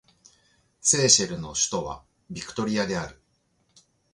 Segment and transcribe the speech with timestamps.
[0.81, 3.21] セーシェルの首都はビクトリアである